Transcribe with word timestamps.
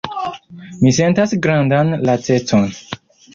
Mi 0.81 0.93
sentas 0.99 1.35
grandan 1.43 1.93
lacecon.“ 2.09 2.67